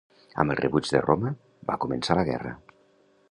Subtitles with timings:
[0.43, 1.33] Amb el rebuig de Roma,
[1.71, 2.57] va començar la guerra.